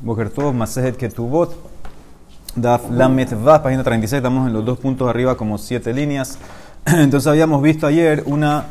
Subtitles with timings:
[0.00, 1.54] Bokertov, Masejet Ketubot,
[2.56, 6.38] Daf Lamet página 36, estamos en los dos puntos arriba como siete líneas.
[6.86, 8.64] Entonces habíamos visto ayer una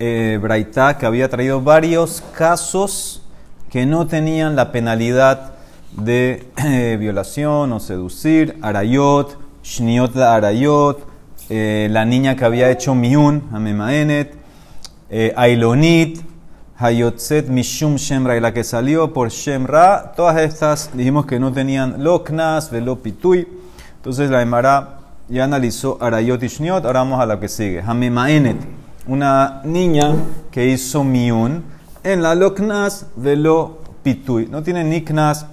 [0.00, 3.22] eh, braita que había traído varios casos
[3.70, 5.52] que no tenían la penalidad
[5.92, 11.06] de eh, violación o seducir, arayot, shniot la arayot,
[11.48, 14.34] eh, la niña que había hecho miun, amemaenet,
[15.10, 16.25] eh, ailonit,
[16.78, 22.04] Hayotzet Mishum Shemra, y la que salió por Shemra, todas estas dijimos que no tenían
[22.04, 23.48] Loknas, Velo Pitui.
[23.96, 27.80] Entonces la Emara ya analizó Arayot y Shniot, ahora vamos a la que sigue.
[27.80, 28.58] Hamemaenet,
[29.06, 30.14] una niña
[30.50, 31.64] que hizo Miun
[32.04, 34.46] en la Loknas, Velo Pitui.
[34.46, 35.46] No tiene ni Knas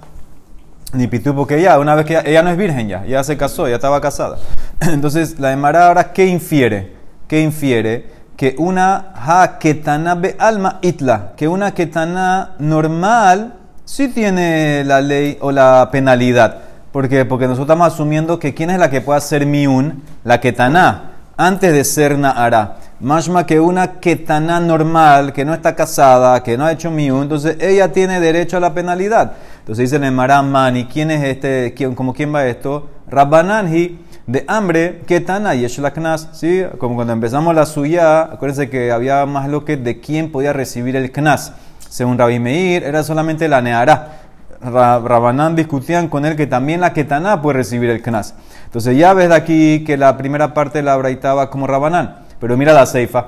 [0.92, 3.66] ni Pitui, porque ya, una vez que ella, no es virgen ya, ya se casó,
[3.66, 4.38] ya estaba casada.
[4.80, 6.92] Entonces la Emara ahora, ¿qué infiere?
[7.26, 8.12] ¿Qué infiere?
[8.36, 15.38] Que una ha ketana be alma itla, que una ketana normal sí tiene la ley
[15.40, 16.58] o la penalidad.
[16.90, 17.24] ¿Por qué?
[17.24, 21.72] Porque nosotros estamos asumiendo que quién es la que puede hacer miun, la ketana, antes
[21.72, 22.76] de ser naara.
[23.00, 27.56] Mashma que una ketana normal, que no está casada, que no ha hecho miun, entonces
[27.60, 29.32] ella tiene derecho a la penalidad.
[29.58, 31.74] Entonces dice el Mani, ¿quién es este?
[31.74, 32.88] ¿Quién, ¿Cómo quién va esto?
[33.08, 35.64] Rabbananji de hambre, ¿qué tan hay?
[35.64, 36.64] Es la knas, ¿sí?
[36.78, 40.96] Como cuando empezamos la suya, acuérdense que había más lo que de quién podía recibir
[40.96, 41.52] el knas.
[41.90, 44.20] Según Rabbi Meir, era solamente la neara.
[44.62, 48.34] Rabanán discutían con él que también la ketaná puede recibir el knas.
[48.64, 52.16] Entonces ya ves de aquí que la primera parte la braitaba como Rabanán.
[52.40, 53.26] Pero mira la ceifa.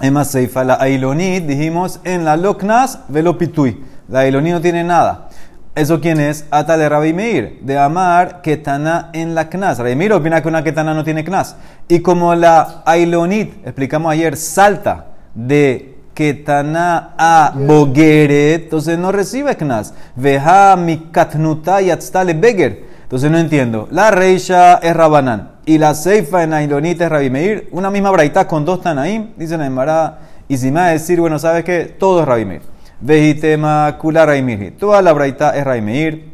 [0.00, 0.62] Es más ceifa.
[0.62, 3.82] La ailonit, dijimos, en la loknas velopitui.
[4.08, 5.30] La ailonit no tiene nada.
[5.74, 6.44] ¿Eso quién es?
[6.50, 9.78] Ata de Rabbi Meir, de Amar Ketana en la Knas.
[9.78, 11.56] Rabbi Meir opina que una Ketana no tiene Knas.
[11.88, 19.94] Y como la Ailonit, explicamos ayer, salta de Ketana a Bogeret, entonces no recibe Knas.
[20.14, 22.84] Veja mi Katnuta yatztale Beger.
[23.04, 23.88] Entonces no entiendo.
[23.90, 27.68] La Reisha es Rabanán y la Seifa en Ailonit es Rabbi Meir.
[27.72, 30.18] Una misma braita con dos Tanaim, dicen en Mará.
[30.48, 31.84] Y si me va a decir, bueno, ¿sabes qué?
[31.98, 32.71] Todo es Rabbi Meir.
[33.02, 34.78] Vejitema kula Raimir.
[34.78, 36.30] Toda la braita es Raimir.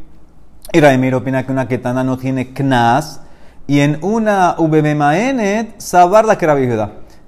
[0.70, 3.22] Y Raimir opina que una ketana no tiene knas.
[3.66, 6.68] Y en una ubememaenet, sabar la que Rabbi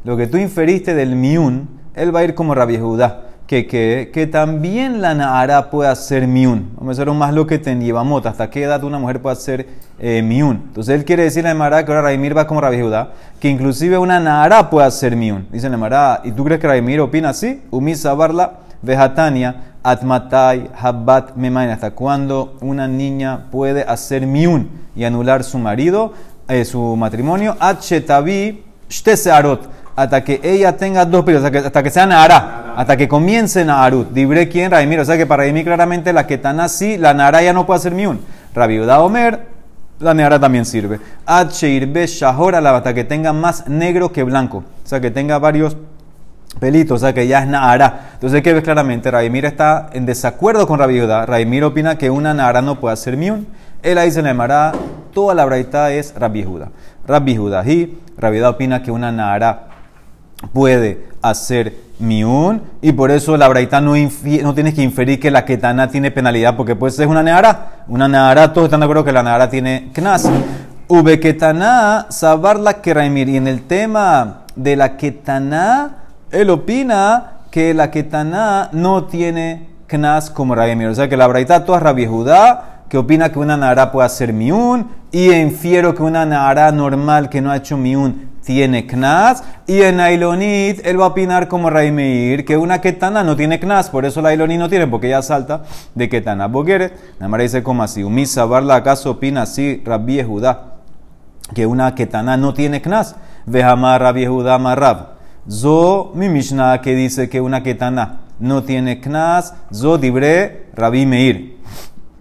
[0.04, 3.28] Lo que tú inferiste del miun, él va a ir como Rabbi Judá.
[3.46, 6.72] Que, que, que, también la Nahara puede hacer miun.
[6.76, 8.28] Vamos a un más lo que te lleva mota.
[8.28, 9.66] ¿Hasta qué edad una mujer puede hacer
[9.98, 10.64] eh, miun?
[10.68, 13.96] Entonces él quiere decir a Emara que ahora Raimir va como Rabbi Judá, que inclusive
[13.96, 15.48] una Nahara puede hacer miun.
[15.50, 17.62] Dice Emara, ¿y tú crees que Raimir opina así?
[17.70, 21.70] Umi sabarla Vejatania, Atmatai, Habbat, Memain.
[21.70, 26.12] ¿Hasta cuándo una niña puede hacer miun y anular su marido,
[26.48, 27.56] eh, su matrimonio?
[27.58, 29.80] Achetavi, Shtesearot.
[29.96, 33.64] Hasta que ella tenga dos periodos, hasta que, hasta que sea Nahara, hasta que comience
[33.64, 34.10] Naharut.
[34.12, 35.00] Dibré quién, Raimir.
[35.00, 37.94] O sea que para Raimir claramente la está sí, la Nahara ya no puede hacer
[37.94, 38.20] miun.
[38.54, 39.46] Rabiuda Omer,
[39.98, 41.00] la Nahara también sirve.
[41.26, 44.64] Acheirbe Shahora, hasta que tenga más negro que blanco.
[44.84, 45.76] O sea que tenga varios
[46.58, 48.10] pelito, o sea que ya es Nahara.
[48.14, 49.10] Entonces, ¿qué ves claramente?
[49.10, 51.26] Raimir está en desacuerdo con Rabbi Judá.
[51.26, 53.46] Raimir opina que una Nahara no puede hacer miun.
[53.82, 54.72] Él ahí se le llamará,
[55.14, 56.70] toda la braita es Rabbi Judá.
[57.06, 59.68] Rabbi Judá y Rabbi Judá opina que una Nahara
[60.52, 65.44] puede hacer miun y por eso la braita no, no tienes que inferir que la
[65.44, 67.84] ketana tiene penalidad porque pues es una Nahara.
[67.88, 70.28] Una Nahara, todos están de acuerdo que la Nahara tiene knas.
[70.88, 73.28] Ube ketana, sabar la que Raimir.
[73.28, 75.99] Y en el tema de la ketana,
[76.30, 81.64] él opina que la ketaná no tiene knas como Rabbi O sea que la braita
[81.64, 86.24] toda Rabbi Judá, que opina que una nara puede hacer miun, y infiero que una
[86.24, 91.08] nara normal que no ha hecho miun tiene knas, y en Ailonit él va a
[91.08, 94.68] opinar como Rabbi Meir, que una ketana no tiene knas, por eso la Ailonit no
[94.68, 95.62] tiene, porque ella salta
[95.94, 96.46] de ketana.
[96.46, 100.74] Bogueret, la dice como así, Umisa Barla acaso opina así Rabbi Judá,
[101.54, 103.16] que una ketana no tiene knas,
[103.46, 105.19] Vejamar Rabbi Judá Marrab.
[105.48, 111.60] Zo, mi Mishnah que dice que una ketana no tiene knas, zo dibre Rabbi Meir.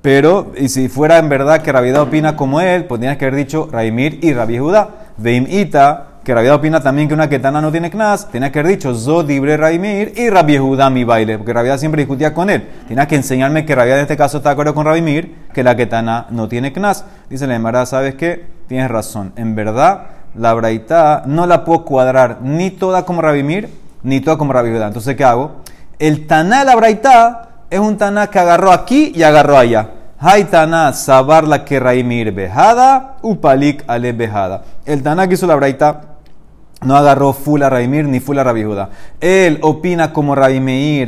[0.02, 3.36] Pero, y si fuera en verdad que Rabbi opina como él, pues tienes que haber
[3.36, 4.90] dicho Raimir y Rabbi Judá.
[5.18, 8.72] Veim ita, que Rabbi opina también que una ketana no tiene knas, tienes que haber
[8.72, 12.66] dicho Zo dibre Raimir y Rabbi Judá mi baile, porque Rabbi siempre discutía con él.
[12.88, 15.64] Tienes que enseñarme que Rabbi en este caso está de acuerdo con Rabbi Mir, que
[15.64, 17.04] la ketana no tiene knas.
[17.30, 18.46] Dice la Emara, ¿sabes qué?
[18.68, 19.34] Tienes razón.
[19.36, 20.04] En verdad,
[20.36, 23.70] la braita no la puedo cuadrar ni toda como Rabimir,
[24.04, 25.58] ni toda como Rabbi Entonces, ¿qué hago?
[25.98, 29.90] El taná de la braita es un taná que agarró aquí y agarró allá.
[30.20, 34.64] Hay taná sabar la que Raimir bejada, upalik ale bejada.
[34.86, 36.02] El taná que hizo la braita
[36.82, 38.66] no agarró full a Raimir ni full a Rabbi
[39.20, 40.58] Él opina como Rabi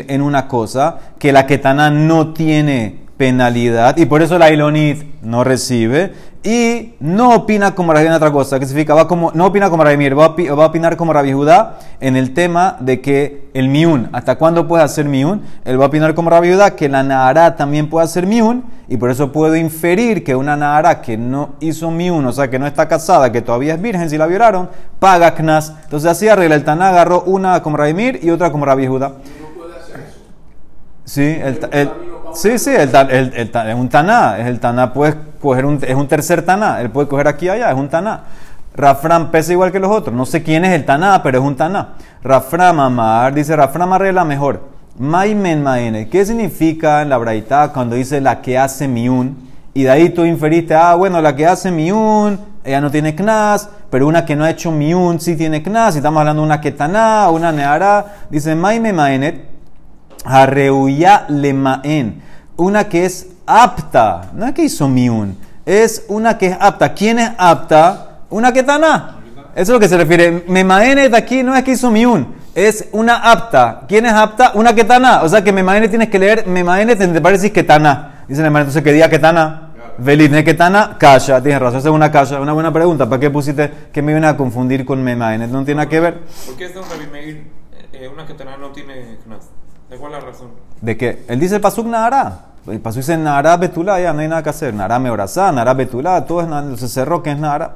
[0.07, 5.43] en una cosa que la ketana no tiene penalidad y por eso la Ilonit no
[5.43, 6.11] recibe
[6.43, 9.83] y no opina como Rabbi en otra cosa, que significa, va como, no opina como
[9.83, 14.09] Rabbi va, va a opinar como Rabbi Judá en el tema de que el miun,
[14.11, 15.43] ¿hasta cuándo puede hacer miun?
[15.65, 18.97] Él va a opinar como Rabbi Judá que la Nahara también puede hacer miun y
[18.97, 22.65] por eso puedo inferir que una Nahara que no hizo miun, o sea que no
[22.65, 25.73] está casada, que todavía es virgen, si la violaron, paga knas.
[25.83, 29.13] Entonces así arregla el Taná, agarró una como Rabbi Mir y otra como Rabbi Judá.
[31.05, 31.91] Sí, el, el,
[32.33, 34.37] sí, sí, el, el, es un taná.
[34.39, 36.81] Es el taná, puede coger un, es un tercer taná.
[36.81, 38.21] Él puede coger aquí y allá, es un taná.
[38.75, 40.15] Rafram pesa igual que los otros.
[40.15, 41.95] No sé quién es el taná, pero es un taná.
[42.23, 44.61] Rafram amar, dice Rafram arregla mejor.
[44.97, 46.09] Maimen maene.
[46.09, 49.49] ¿Qué significa en la braita cuando dice la que hace miun?
[49.73, 53.69] Y de ahí tú inferiste, ah, bueno, la que hace miun, ella no tiene knas,
[53.89, 55.95] pero una que no ha hecho miun sí tiene knas.
[55.95, 58.05] Y estamos hablando de una ketaná, una neara.
[58.29, 59.50] Dice Maime maenet
[60.23, 62.21] Arreuya lemaen.
[62.57, 64.29] Una que es apta.
[64.33, 65.37] No es que hizo miun.
[65.65, 66.93] Es una que es apta.
[66.93, 68.19] ¿Quién es apta?
[68.29, 69.17] Una que taná.
[69.53, 70.43] Eso es lo que se refiere.
[70.47, 72.35] Memaene de aquí no es que hizo miun.
[72.53, 73.81] Es una apta.
[73.87, 74.51] ¿Quién es apta?
[74.55, 75.21] Una que taná.
[75.23, 76.47] O sea que memaene tienes que leer.
[76.47, 78.25] Memaene te parece que taná.
[78.27, 79.71] Dice hermano, entonces que diga que taná.
[79.97, 81.41] Velit que tana, kasha.
[81.41, 82.39] Tienes razón, esa es una kasha.
[82.39, 83.07] Una buena pregunta.
[83.07, 85.47] ¿Para qué pusiste que me viene a confundir con memaene?
[85.47, 86.19] No tiene nada que ver.
[86.45, 87.47] ¿Por qué es un Meir?
[87.93, 89.49] Eh, una que taná no tiene knas?
[89.91, 90.47] ¿De cuál la razón?
[90.79, 92.45] De que él dice el pasuk Nahara.
[92.65, 94.73] El pasuk dice Nahara Betulá, ya no hay nada que hacer.
[94.73, 97.75] Nahara Meorazá, Nahara Betulá, todo es se cerró que es Nahara.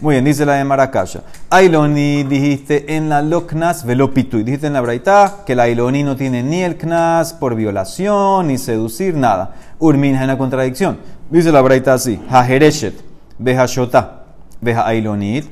[0.00, 1.22] Muy bien, dice la de Maracaya.
[1.50, 4.38] Ailoni dijiste en la Loknas velopitu.
[4.38, 8.56] Dijiste en la Braita que la Ailoni no tiene ni el Knas por violación, ni
[8.56, 9.56] seducir, nada.
[9.80, 10.98] Urminja en la contradicción.
[11.28, 12.94] Dice la Braita así: Hajereshet,
[13.36, 14.26] Beja Shota,
[14.60, 15.50] Beja Ailonit,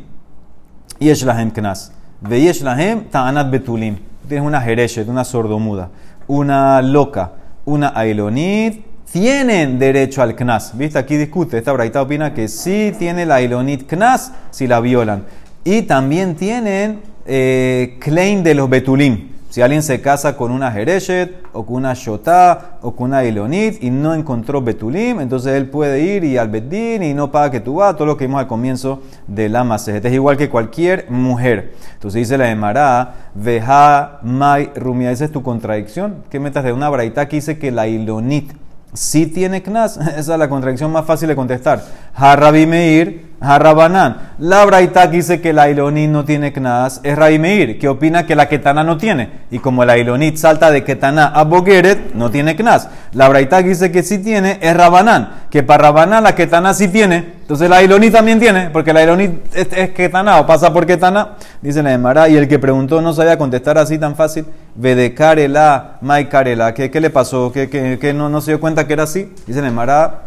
[1.01, 1.91] Yesh Lahem Knas.
[2.21, 5.91] Veyesh Lahem Ta'anat Betulim tienes una Jereshet, una sordomuda,
[6.27, 7.33] una loca,
[7.65, 10.77] una Ailonit, tienen derecho al Knas.
[10.77, 10.99] ¿Viste?
[10.99, 11.59] Aquí discute.
[11.59, 15.25] Esta braita opina que sí tiene la Ailonit Knas si la violan.
[15.65, 19.36] Y también tienen eh, claim de los Betulim.
[19.57, 23.83] Si alguien se casa con una Jereshet, o con una Shotá, o con una Elonit,
[23.83, 27.61] y no encontró Betulim, entonces él puede ir y al Bedín y no paga que
[27.61, 29.65] tú vas, todo lo que vimos al comienzo de la.
[29.75, 31.73] Es igual que cualquier mujer.
[31.95, 36.17] Entonces dice la Emara, Veja Mai Rumia, esa es tu contradicción.
[36.29, 38.53] ¿Qué metas de una braita que dice que la Ilonit
[38.93, 39.97] sí tiene Knas?
[40.19, 41.83] Esa es la contradicción más fácil de contestar.
[42.15, 44.33] Harrabi Meir Harrabanán.
[44.39, 48.49] La Braita dice que la Ilonit no tiene Knas, es Meir, que opina que la
[48.49, 49.31] Ketana no tiene.
[49.51, 52.89] Y como la Ilonit salta de Ketana a Bogeret, no tiene Knas.
[53.13, 57.37] La Braita dice que sí tiene, es Rabanán, que para Rabanán la Ketana sí tiene.
[57.43, 61.37] Entonces la Ilonit también tiene, porque la Ilonit es, Ketana o pasa por Ketana.
[61.61, 64.47] Dice la Emara, y el que preguntó no sabía contestar así tan fácil.
[64.75, 67.53] Vedekarela, Maikarela, ¿qué, ¿qué le pasó?
[67.53, 69.33] ¿Qué, no se dio cuenta que era así?
[69.47, 70.23] Dice la Emara,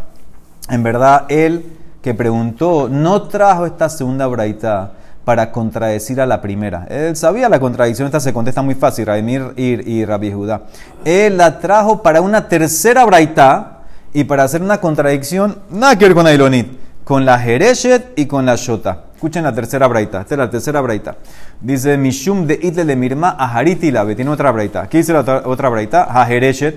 [0.69, 4.93] en verdad él que preguntó no trajo esta segunda braita
[5.25, 6.87] para contradecir a la primera.
[6.89, 10.61] Él sabía la contradicción, esta se contesta muy fácil, Raimir y, Rabbi Judá.
[11.05, 13.81] Él la trajo para una tercera braita
[14.11, 16.71] y para hacer una contradicción, nada que ver con Ailonit,
[17.03, 19.03] con la Jereshet y con la Shota.
[19.13, 21.17] Escuchen la tercera braita, esta es la tercera braita.
[21.61, 24.87] Dice Mishum de Itle de Mirma Ahariti Labe, tiene otra braita.
[24.87, 26.05] ¿Qué dice la otra, otra braita?
[26.05, 26.75] Hajereshet,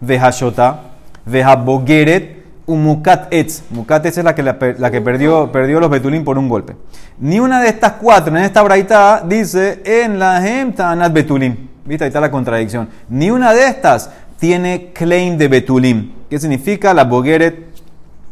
[0.00, 0.80] Vehashota,
[1.24, 3.62] Vehabogeret, un mukat etz.
[3.70, 6.76] Mukat etz es la que, la, que perdió, perdió los betulín por un golpe.
[7.18, 11.56] Ni una de estas cuatro en esta braita dice en la hemta anat betulim.
[11.84, 12.04] ¿Viste?
[12.04, 12.88] Ahí está la contradicción.
[13.08, 16.12] Ni una de estas tiene claim de betulim.
[16.30, 16.94] ¿Qué significa?
[16.94, 17.66] La bogueret,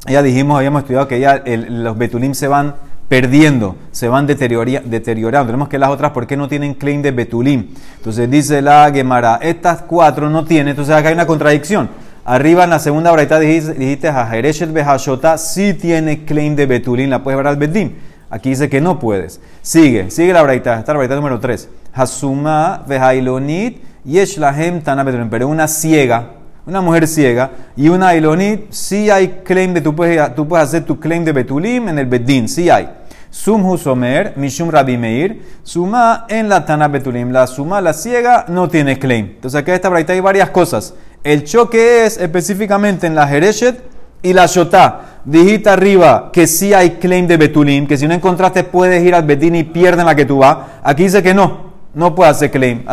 [0.06, 2.74] ya dijimos, habíamos estudiado que ya los betulim se van
[3.08, 5.46] perdiendo, se van deteriorando.
[5.46, 7.68] Tenemos que las otras, ¿por qué no tienen claim de betulim?
[7.98, 11.90] Entonces dice la Gemara, estas cuatro no tienen, entonces acá hay una contradicción.
[12.24, 17.22] Arriba en la segunda braita dijiste, dijiste Hajereshet Behashota sí tiene claim de Betulín, la
[17.22, 17.92] puedes ver al Bedim.
[18.30, 19.40] Aquí dice que no puedes.
[19.60, 21.68] Sigue, sigue la braita, esta la braita número 3.
[21.92, 25.30] Hasuma Behailonit Yesh Lahem Tana Betulín.
[25.30, 26.30] Pero una ciega,
[26.64, 30.84] una mujer ciega y una Ilonit, sí hay claim de, tú puedes, tú puedes hacer
[30.84, 32.88] tu claim de Betulim en el Bedín, sí hay.
[33.30, 37.32] Sum Husomer, Mishum Rabbi Meir, Suma en la Tana Betulim.
[37.32, 39.24] La Suma, la ciega, no tiene claim.
[39.24, 40.94] Entonces acá en esta braita hay varias cosas.
[41.24, 43.80] El choque es específicamente en la Jereshet
[44.22, 45.20] y la Shotá.
[45.24, 49.22] Dijiste arriba que sí hay claim de Betulim, que si no encontraste puedes ir al
[49.22, 50.58] Betín y pierden la que tú vas.
[50.82, 52.84] Aquí dice que no, no puede hacer claim.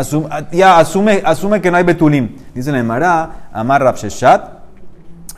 [0.52, 2.36] ya asume, que no hay Betulim.
[2.54, 4.60] Dice en Mará, Amar Rabsheshat,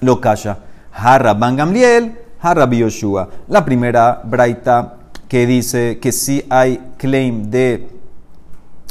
[0.01, 0.57] lo calla.
[0.93, 3.29] Harra Ban Gamliel, Harra Yoshua.
[3.47, 4.95] La primera braita
[5.29, 7.87] que dice que sí hay claim de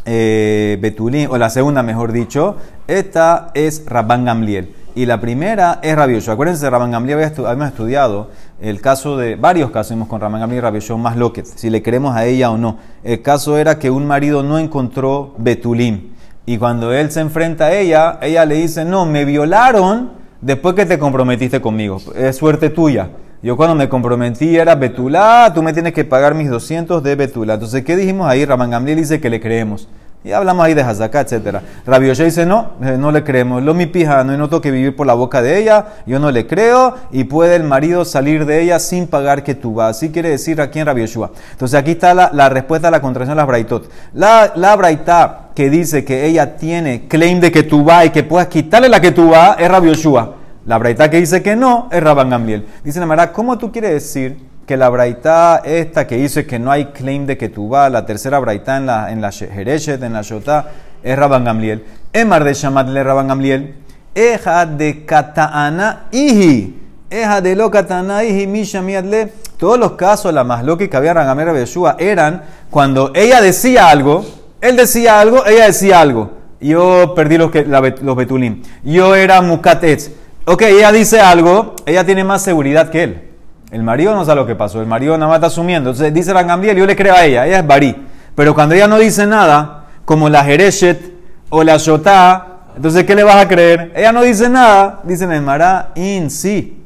[0.06, 2.56] eh, Betulim, o la segunda mejor dicho,
[2.90, 4.74] esta es Rabban Gamliel.
[4.94, 6.32] Y la primera es rabioso.
[6.32, 8.28] Acuérdense, Rabban Gamliel habíamos estudiado
[8.60, 11.82] el caso de varios casos vimos con Rabban Gamliel y rabioso más loquet, si le
[11.82, 12.76] queremos a ella o no.
[13.02, 16.10] El caso era que un marido no encontró Betulim.
[16.44, 20.10] Y cuando él se enfrenta a ella, ella le dice, no, me violaron
[20.42, 22.02] después que te comprometiste conmigo.
[22.14, 23.10] Es suerte tuya.
[23.42, 27.54] Yo cuando me comprometí era Betulá, tú me tienes que pagar mis 200 de Betulá.
[27.54, 28.44] Entonces, ¿qué dijimos ahí?
[28.44, 29.88] Rabban Gamliel dice que le creemos.
[30.22, 31.60] Y hablamos ahí de Hazaká, etc.
[31.86, 33.62] Rabbi Yoshe dice, no, eh, no le creemos.
[33.62, 36.46] Lo mi pija, no noto que vivir por la boca de ella, yo no le
[36.46, 39.96] creo, y puede el marido salir de ella sin pagar que tú vas.
[39.96, 41.30] Así quiere decir aquí en Rabbi Yoshua.
[41.52, 43.90] Entonces aquí está la, respuesta a la contracción de las braitot.
[44.12, 48.22] La, la braitá que dice que ella tiene claim de que tú vas y que
[48.22, 50.34] puedas quitarle la que tú vas es Rabbi Yoshua.
[50.66, 52.66] La braitá que dice que no es Rabban Gamliel.
[52.84, 56.92] Dice la ¿cómo tú quieres decir que la braitá esta que dice que no hay
[56.92, 60.66] claim de vas, la tercera braitá en la, en la Jereshet, en la Shotá,
[61.02, 61.84] es Rabban Gamliel.
[62.12, 63.74] Emar de Shamatle Rabban Gamliel.
[64.14, 66.80] Eja de Kataana Ihi.
[67.10, 69.32] Eja de lo Kataana Ihi Misha Miadle.
[69.58, 74.24] Todos los casos, la más loca que había y Yeshua, eran cuando ella decía algo,
[74.60, 76.30] él decía algo, ella decía algo.
[76.60, 78.62] Yo perdí los, que, los betulim.
[78.84, 80.12] Yo era Mukatetz.
[80.44, 83.29] Ok, ella dice algo, ella tiene más seguridad que él.
[83.70, 85.90] El marido no sabe lo que pasó, el marido nada más está asumiendo.
[85.90, 87.96] Entonces dice la Gamliel, yo le creo a ella, ella es Barí.
[88.34, 91.14] Pero cuando ella no dice nada, como la Jereshet
[91.50, 93.92] o la Shotá, entonces ¿qué le vas a creer?
[93.94, 96.82] Ella no dice nada, dice Nemara, in sí.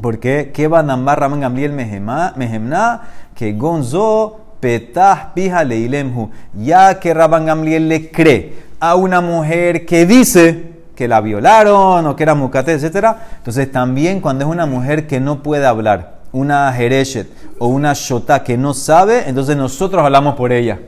[0.00, 3.02] Porque ¿qué va nambar Raman Gamliel mehemna?
[3.34, 6.30] Que gonzo petah pija leilemhu.
[6.54, 10.69] Ya que Rabban Gamliel le cree a una mujer que dice
[11.00, 13.16] que la violaron o que era mucate, etc.
[13.38, 17.26] Entonces también cuando es una mujer que no puede hablar, una jereshet
[17.58, 20.78] o una shotá que no sabe, entonces nosotros hablamos por ella.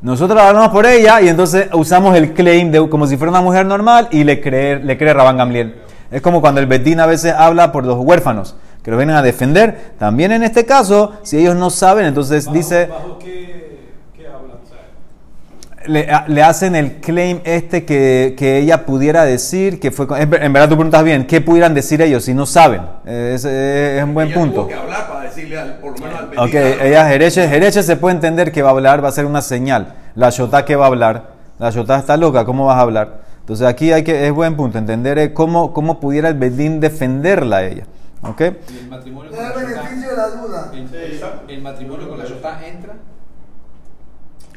[0.00, 3.66] Nosotros hablamos por ella y entonces usamos el claim de, como si fuera una mujer
[3.66, 5.82] normal y le cree, le cree Rabán Gamliel.
[6.10, 9.22] Es como cuando el Bedín a veces habla por los huérfanos que los vienen a
[9.22, 9.92] defender.
[9.98, 12.86] También en este caso, si ellos no saben, entonces ¿Bajo, dice...
[12.86, 14.56] ¿Bajo qué, qué hablan?
[14.64, 20.06] O sea, le, hacen el claim este que, que ella pudiera decir, que fue...
[20.20, 22.82] En verdad tú preguntas bien, ¿qué pudieran decir ellos si no saben?
[23.04, 24.54] Es, es un buen Ella punto.
[24.62, 27.82] Tuvo que hablar para decirle al, por lo menos al Ok, Bedín, ella Jereche, Jereche
[27.82, 29.94] se puede entender que va a hablar, va a ser una señal.
[30.14, 33.20] La Shotá que va a hablar, la Shotá está loca, ¿cómo vas a hablar?
[33.40, 37.56] Entonces aquí hay que, es buen punto, entender eh, cómo, cómo pudiera el Bedín defenderla
[37.58, 37.84] a ella.
[38.22, 38.40] ¿Ok?
[38.40, 40.70] y el matrimonio con la el Yotá- beneficio de la duda.
[40.74, 41.20] el,
[41.54, 42.94] el matrimonio con la Yotá entra.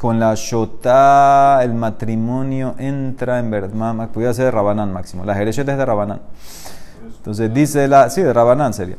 [0.01, 5.23] Con la Shotá, el matrimonio entra en verdad, pudiera ser de Rabanán máximo.
[5.23, 6.21] La Jereche es de Rabanán.
[7.17, 8.95] Entonces dice la, sí, de Rabanán sería.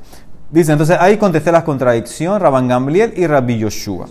[0.48, 4.06] Dice, entonces ahí contesté las contradicciones, Rabban Gamliel y Rabbi Yoshua.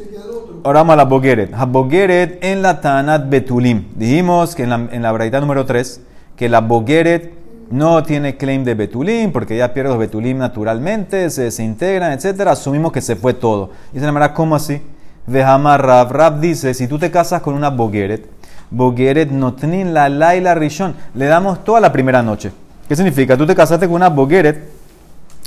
[0.66, 2.40] Ahora vamos a la Bogeret.
[2.44, 3.86] En la Tanat Betulim.
[3.96, 6.02] Dijimos que en la, en la braita número 3,
[6.36, 7.32] que la Bogeret
[7.70, 12.48] no tiene claim de Betulim, porque ya pierde los Betulim naturalmente, se desintegran, etc.
[12.48, 13.70] Asumimos que se fue todo.
[13.94, 14.82] Y se llamará, ¿cómo así?
[15.28, 16.12] Vejamar Rab.
[16.12, 18.28] Rab dice, si tú te casas con una Bogeret,
[18.70, 22.52] Bogeret no tienen la Laila Rishon, le damos toda la primera noche.
[22.88, 23.38] ¿Qué significa?
[23.38, 24.70] Tú te casaste con una Bogeret,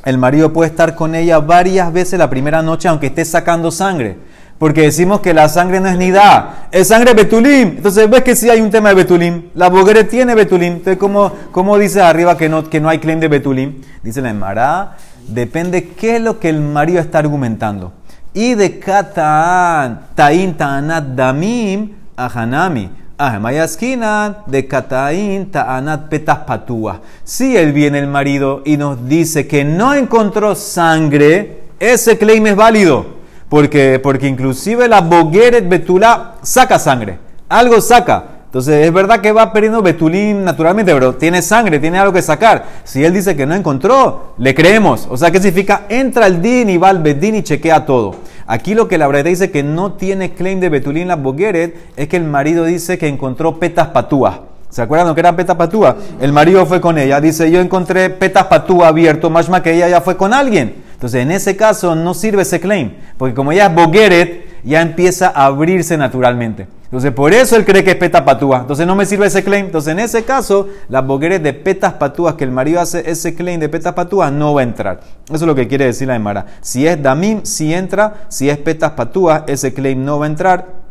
[0.05, 4.19] el marido puede estar con ella varias veces la primera noche, aunque esté sacando sangre.
[4.59, 7.77] Porque decimos que la sangre no es nidá, es sangre betulim.
[7.77, 9.49] Entonces ves que sí hay un tema de betulim.
[9.55, 10.75] La bogere tiene betulim.
[10.75, 13.81] Entonces, ¿cómo, cómo dice arriba que no, que no hay claim de betulim?
[14.03, 17.93] Dice la Emara, depende qué es lo que el marido está argumentando.
[18.35, 22.91] Y de kataan, tain ta'anat damim, ahanami.
[23.17, 27.01] Ahemayaskinan de Kataín Ta'anat Petas Patúa.
[27.23, 32.57] Si él viene el marido y nos dice que no encontró sangre, ese claim es
[32.57, 33.07] válido.
[33.49, 37.19] Porque, porque inclusive la Bogueret Betulá saca sangre.
[37.49, 38.34] Algo saca.
[38.55, 42.65] Entonces es verdad que va perdiendo Betulín naturalmente, pero tiene sangre, tiene algo que sacar.
[42.85, 45.09] Si él dice que no encontró, le creemos.
[45.11, 45.87] O sea, ¿qué significa?
[45.89, 48.15] Entra el din y va al y chequea todo.
[48.47, 52.07] Aquí lo que la verdad dice que no tiene claim de Betulín la Bogueret es
[52.07, 54.37] que el marido dice que encontró petas patúas.
[54.71, 55.97] ¿Se acuerdan lo que eran petas patúas?
[56.21, 57.21] El marido fue con ella.
[57.21, 60.77] Dice, yo encontré petas patúas abierto, más más que ella ya fue con alguien.
[60.93, 62.93] Entonces, en ese caso no sirve ese claim.
[63.19, 66.69] Porque como ella es Bogueret, ya empieza a abrirse naturalmente.
[66.85, 68.61] Entonces, por eso él cree que es petas patúas.
[68.61, 69.67] Entonces, no me sirve ese claim.
[69.67, 73.59] Entonces, en ese caso, la Bogueret de petas patúas, que el marido hace ese claim
[73.59, 75.01] de petas patúas, no va a entrar.
[75.27, 76.47] Eso es lo que quiere decir la Emara.
[76.61, 78.27] Si es Damim, si entra.
[78.29, 80.84] Si es petas patúas, ese claim no va a entrar.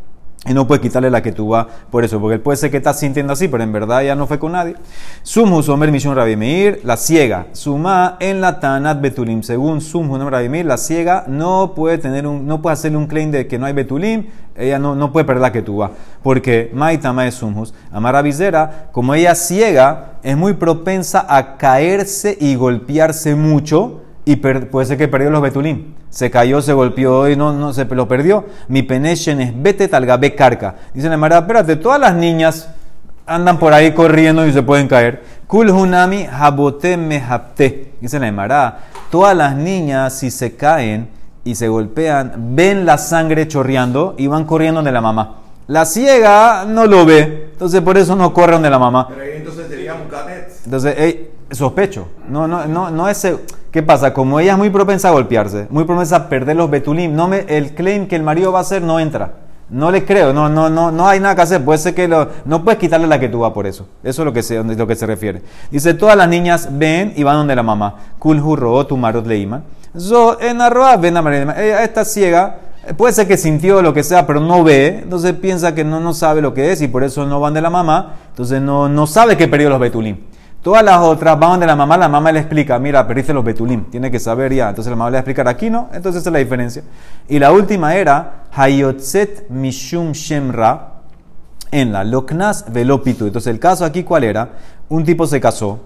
[0.46, 2.76] Y no puede quitarle la que tú vas por eso, porque él puede ser que
[2.76, 4.76] está sintiendo así, pero en verdad ya no fue con nadie.
[5.22, 7.48] Sumhu Somer Mishun Rabbi Meir, la ciega.
[7.54, 9.42] Suma en la Tanat Betulim.
[9.42, 13.08] Según Sumhu Somer Rabbi Meir, la ciega no puede tener un, no puede hacerle un
[13.08, 14.26] claim de que no hay Betulim.
[14.58, 15.92] Ella no, no puede perder la que tú vas.
[16.22, 17.74] Porque Maitama es Sumhus.
[17.94, 24.70] Amara Visera, como ella ciega, es muy propensa a caerse y golpearse mucho y per-
[24.70, 25.94] puede ser que perdió los betulim.
[26.14, 28.46] Se cayó, se golpeó y no, no se lo perdió.
[28.68, 30.76] Mi peneshen es vete talgabe carca.
[30.94, 32.70] Dice la Mara, espérate, todas las niñas
[33.26, 35.24] andan por ahí corriendo y se pueden caer.
[35.48, 37.94] Kul hunami habote mehapte.
[38.00, 41.10] Dice la Mara, todas las niñas si se caen
[41.44, 45.38] y se golpean, ven la sangre chorreando y van corriendo de la mamá.
[45.66, 49.08] La ciega no lo ve, entonces por eso no corren de la mamá.
[49.10, 49.96] Pero ahí entonces sería.
[50.64, 52.08] Entonces, ey, sospecho.
[52.30, 53.18] No, no, no, no es.
[53.18, 53.38] se-
[53.72, 54.14] ¿Qué pasa?
[54.14, 57.40] Como ella es muy propensa a golpearse, muy propensa a perder los betulim, no me,
[57.48, 59.34] el claim que el marido va a hacer no entra.
[59.70, 61.64] No le creo, no, no, no, no hay nada que hacer.
[61.66, 63.88] Puede ser que lo, no puedes quitarle la que tú vas por eso.
[64.04, 65.42] Eso es lo que se, lo que se refiere.
[65.72, 67.96] Dice, todas las niñas ven y van donde la mamá.
[68.20, 69.64] Kulhurro, tu marot leima.
[69.98, 71.18] Zo en arroa ven.
[71.18, 72.58] Ella está ciega.
[72.88, 75.00] eh, Puede ser que sintió lo que sea, pero no ve.
[75.04, 77.62] Entonces piensa que no, no sabe lo que es y por eso no van de
[77.62, 78.14] la mamá.
[78.30, 80.18] Entonces no, no sabe que perdió los betulim.
[80.64, 83.84] Todas las otras van de la mamá, la mamá le explica, mira, perdiste los betulim,
[83.92, 84.70] tiene que saber ya.
[84.70, 86.84] Entonces la mamá le va a explicar, aquí no, entonces esa es la diferencia.
[87.28, 90.94] Y la última era, Hayotzet Mishum Shemra,
[91.70, 93.28] en la Loknas Velopitu.
[93.28, 94.50] Entonces el caso aquí, ¿cuál era?
[94.90, 95.80] Un tipo se casó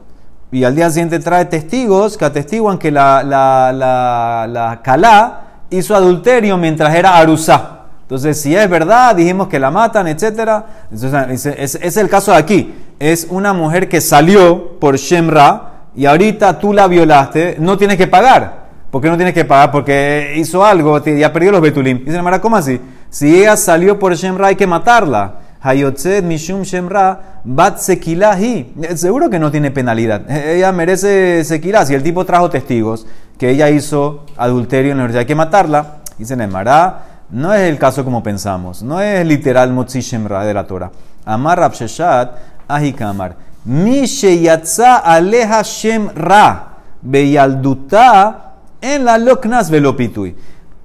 [0.52, 5.96] y al día siguiente trae testigos que atestiguan que la, la, la, la Kalá hizo
[5.96, 7.74] adulterio mientras era Arusá.
[8.04, 10.64] Entonces, si es verdad, dijimos que la matan, etc.
[10.90, 12.74] Entonces, es, el caso aquí.
[13.00, 18.08] Es una mujer que salió por Shemra y ahorita tú la violaste, no tienes que
[18.08, 18.68] pagar.
[18.90, 19.72] ¿Por qué no tienes que pagar?
[19.72, 22.04] Porque hizo algo, ya perdió los betulim.
[22.04, 22.80] Dice Mara, ¿cómo así?
[23.10, 25.36] Si ella salió por Shemra, hay que matarla.
[25.62, 28.74] Hayotzet Mishum Shemra Bat Sekilahi.
[28.96, 30.30] Seguro que no tiene penalidad.
[30.30, 31.86] Ella merece Sekilá.
[31.86, 33.06] Si el tipo trajo testigos
[33.38, 35.98] que ella hizo adulterio en la universidad, hay que matarla.
[36.18, 38.82] Dice Nemara, no es el caso como pensamos.
[38.82, 40.92] No es literal Motzi Shemra de la Torah.
[41.26, 42.32] Amar Rabsheshat
[42.68, 43.36] Ahikamar.
[43.66, 50.36] Mi sheyatza aleja Shemra beyalduta en la Loknas velopitui.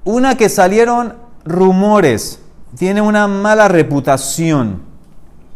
[0.04, 2.40] Una que salieron rumores,
[2.76, 4.82] tiene una mala reputación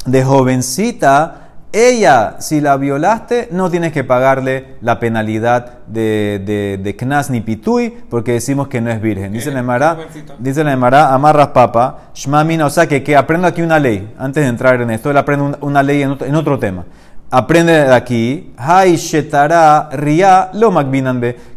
[0.05, 1.46] de jovencita.
[1.73, 7.41] Ella, si la violaste, no tienes que pagarle la penalidad de, de, de knas ni
[7.43, 9.33] pitui, porque decimos que no es virgen.
[9.33, 10.35] Dice la Emara, jovencita?
[10.39, 14.43] dice la Emara, amarras papa, shmamina, o sea que, que aprendo aquí una ley, antes
[14.45, 16.85] de entrar en esto, él aprende un- una ley en otro, en otro tema.
[17.31, 20.73] Aprende de aquí, hay shetara ria lo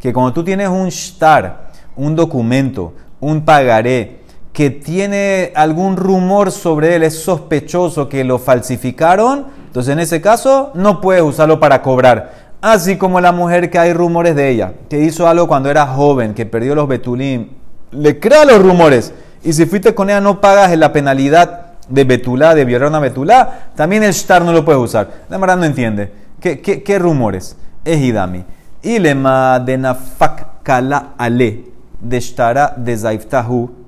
[0.01, 4.18] que cuando tú tienes un shtar, un documento, un pagaré,
[4.53, 10.71] que tiene algún rumor sobre él, es sospechoso que lo falsificaron, entonces en ese caso
[10.73, 12.49] no puedes usarlo para cobrar.
[12.61, 16.33] Así como la mujer que hay rumores de ella, que hizo algo cuando era joven,
[16.33, 17.49] que perdió los betulim,
[17.91, 19.13] le crea los rumores.
[19.43, 23.69] Y si fuiste con ella no pagas la penalidad de betulá, de violar una betulá,
[23.75, 25.09] también el shtar no lo puedes usar.
[25.29, 26.11] La verdad no entiende.
[26.39, 27.55] ¿Qué, qué, rumores?
[27.83, 28.43] Es hidami.
[28.81, 31.65] Ilema de nafak kala ale,
[31.99, 33.78] de shtara de zaiftahu,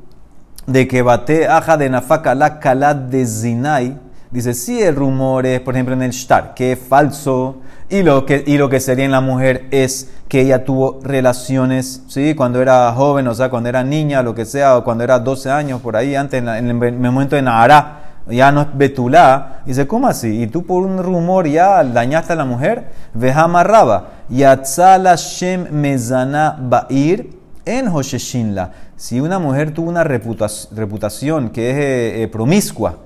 [0.72, 3.98] de que bate aja de nafaka la kala de zinai.
[4.32, 7.58] Dice, si el rumor es, por ejemplo, en el shtar, que es falso,
[7.90, 12.04] y lo que, y lo que sería en la mujer es que ella tuvo relaciones,
[12.08, 12.34] ¿sí?
[12.36, 15.52] Cuando era joven, o sea, cuando era niña, lo que sea, o cuando era 12
[15.52, 19.62] años, por ahí, antes, en, el, en el momento de Nahara, ya no es betulá.
[19.66, 20.44] Dice, ¿cómo así?
[20.44, 22.86] Y tú por un rumor ya dañaste a la mujer.
[23.14, 24.10] Vejama raba.
[24.30, 28.72] Yatzala shem mezana ba'ir en Hosheshinla.
[29.02, 32.98] Si una mujer tuvo una reputa- reputación que es eh, eh, promiscua,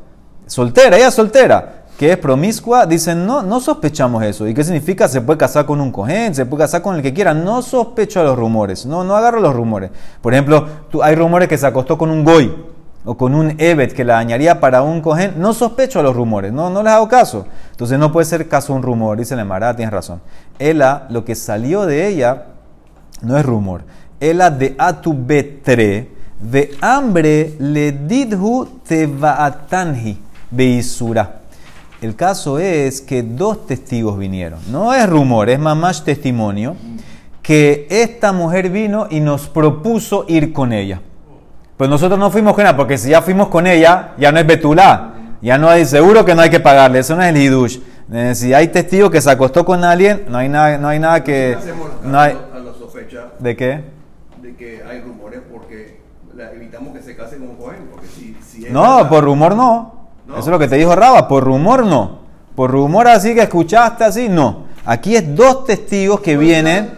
[0.45, 4.45] soltera, ella soltera, que es promiscua, dicen, no, no sospechamos eso.
[4.45, 5.07] ¿Y qué significa?
[5.07, 7.33] Se puede casar con un cojén, se puede casar con el que quiera.
[7.33, 9.89] No sospecho los rumores, no, no agarro los rumores.
[10.21, 10.67] Por ejemplo,
[11.01, 12.53] hay rumores que se acostó con un goy
[13.05, 15.35] o con un evet que la dañaría para un cojén.
[15.37, 17.45] No sospecho los rumores, no, no les hago caso.
[17.71, 20.19] Entonces no puede ser caso un rumor, dice la Mara, tienes razón.
[20.59, 22.47] Ella, lo que salió de ella,
[23.21, 23.83] no es rumor.
[24.29, 26.07] Ela de atu betre,
[26.39, 30.17] de hambre le didhu tevaatanhi
[30.49, 31.41] beisura.
[32.01, 34.59] El caso es que dos testigos vinieron.
[34.71, 36.75] No es rumor, es mamás testimonio.
[37.41, 41.01] Que esta mujer vino y nos propuso ir con ella.
[41.77, 44.47] Pues nosotros no fuimos con ella, porque si ya fuimos con ella, ya no es
[44.47, 45.13] betulá.
[45.41, 46.99] Ya no hay, seguro que no hay que pagarle.
[46.99, 47.77] Eso no es el hidush.
[48.11, 51.23] Eh, Si hay testigo que se acostó con alguien, no hay nada, no hay nada
[51.23, 51.55] que.
[52.03, 52.35] No hay,
[53.39, 53.94] ¿De qué?
[54.45, 55.99] De que hay rumores porque
[56.35, 58.35] la evitamos que se case con Cohen, porque si,
[58.69, 60.05] No, por rumor no.
[60.27, 60.33] No.
[60.33, 62.19] Eso es lo que te dijo Raba, por rumor no.
[62.55, 64.65] Por rumor así que escuchaste así, no.
[64.85, 66.91] Aquí es dos testigos que vienen.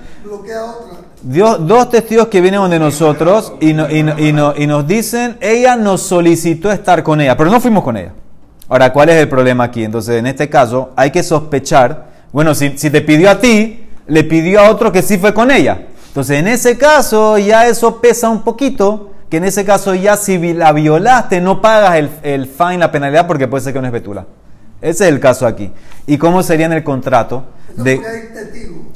[1.21, 4.85] Dios- dos testigos que vienen donde nosotros y, no- y no- y no- y nos
[4.87, 8.13] dicen, ella nos solicitó estar con ella, pero no fuimos con ella.
[8.69, 9.83] Ahora, ¿cuál es el problema aquí?
[9.83, 14.23] Entonces, en este caso, hay que sospechar, bueno, si, si te pidió a ti, le
[14.25, 15.87] pidió a otro que sí fue con ella.
[16.17, 20.51] Entonces, en ese caso, ya eso pesa un poquito, que en ese caso ya si
[20.51, 23.93] la violaste, no pagas el, el fine, la penalidad, porque puede ser que no es
[23.93, 24.25] betula.
[24.81, 25.71] Ese es el caso aquí.
[26.07, 27.43] ¿Y cómo sería en el contrato?
[27.75, 28.01] De.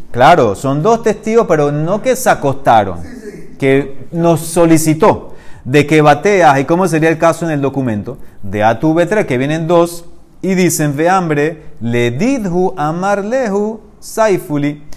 [0.10, 3.56] Claro, son dos testigos, pero no que se acostaron, Sí, sí.
[3.60, 8.64] que nos solicitó de que bateas, y cómo sería el caso en el documento, de
[8.64, 10.06] A tu B3, que vienen dos,
[10.42, 14.90] y dicen, ve hambre, le didhu amar lehu saifuli.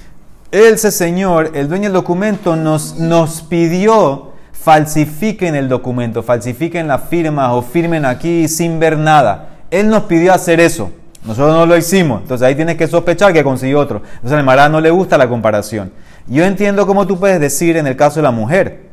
[0.54, 7.50] Ese señor, el dueño del documento, nos, nos pidió falsifiquen el documento, falsifiquen las firmas
[7.50, 9.48] o firmen aquí sin ver nada.
[9.68, 10.92] Él nos pidió hacer eso.
[11.24, 12.22] Nosotros no lo hicimos.
[12.22, 14.00] Entonces ahí tienes que sospechar que consiguió otro.
[14.14, 15.90] Entonces al Mará no le gusta la comparación.
[16.28, 18.90] Yo entiendo cómo tú puedes decir en el caso de la mujer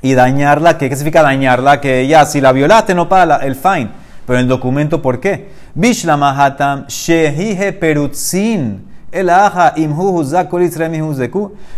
[0.00, 1.82] y dañarla, ¿qué significa dañarla?
[1.82, 3.90] Que ya, si la violaste no paga el fine.
[4.26, 5.50] Pero el documento, ¿por qué?
[5.74, 8.93] Bishla mahatam shehihe perutzin.
[9.14, 10.24] El aja imhu.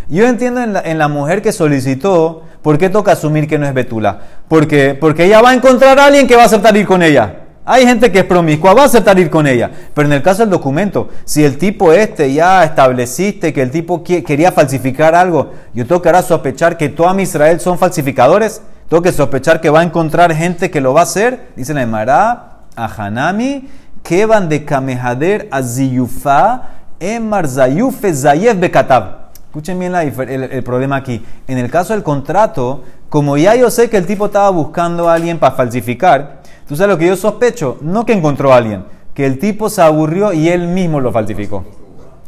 [0.09, 3.67] Yo entiendo en la, en la mujer que solicitó, ¿por qué toca asumir que no
[3.67, 4.19] es betula?
[4.47, 7.43] Porque, porque ella va a encontrar a alguien que va a aceptar ir con ella.
[7.63, 9.69] Hay gente que es promiscua, va a aceptar ir con ella.
[9.93, 14.03] Pero en el caso del documento, si el tipo este ya estableciste que el tipo
[14.03, 18.61] quería falsificar algo, yo tengo que ahora sospechar que toda mi Israel son falsificadores.
[18.89, 21.49] Tengo que sospechar que va a encontrar gente que lo va a hacer.
[21.57, 23.67] Dice la Emara, a Hanami,
[24.01, 26.61] que van de Kamehader a Ziyufa,
[26.99, 29.27] Emar Zayufe Zayev Bekatab.
[29.45, 31.23] Escuchen bien la el, el problema aquí.
[31.47, 35.13] En el caso del contrato, como ya yo sé que el tipo estaba buscando a
[35.13, 37.77] alguien para falsificar, ¿tú sabes lo que yo sospecho?
[37.81, 38.83] No que encontró a alguien,
[39.13, 41.63] que el tipo se aburrió y él mismo lo falsificó.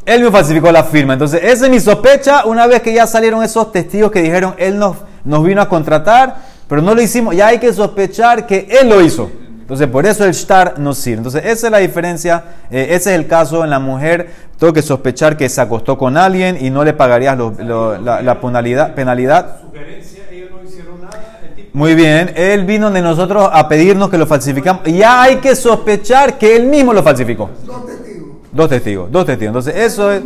[0.06, 1.12] Él mismo falsificó la firma.
[1.12, 4.78] Entonces, esa es mi sospecha una vez que ya salieron esos testigos que dijeron, él
[4.78, 7.36] nos, nos vino a contratar, pero no lo hicimos.
[7.36, 9.30] Ya hay que sospechar que él lo hizo.
[9.70, 11.18] Entonces, por eso el shtar no sirve.
[11.18, 12.42] Entonces, esa es la diferencia.
[12.72, 14.28] eh, ese es el caso en la mujer.
[14.58, 18.20] Tengo que sospechar que se acostó con alguien y no le pagarías lo- lo- la,
[18.20, 19.58] la penalidad, penalidad.
[19.62, 21.38] Sugerencia, ellos no hicieron nada.
[21.48, 24.82] El tipo Muy bien, él vino de nosotros a pedirnos que lo falsificamos.
[24.86, 27.48] Ya hay que sospechar que él mismo lo falsificó.
[27.64, 28.28] Dos testigos.
[28.52, 29.50] Dos testigos, dos testigos.
[29.50, 30.22] Entonces, eso es...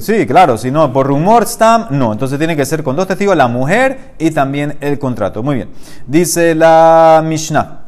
[0.00, 2.12] Sí, claro, si no, por rumor, stam, no.
[2.12, 5.40] Entonces tiene que ser con dos testigos, la mujer y también el contrato.
[5.44, 5.68] Muy bien.
[6.08, 7.83] Dice la Mishnah.